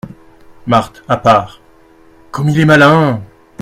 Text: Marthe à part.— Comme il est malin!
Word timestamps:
Marthe 0.65 1.03
à 1.07 1.15
part.— 1.15 1.61
Comme 2.31 2.49
il 2.49 2.59
est 2.59 2.65
malin! 2.65 3.21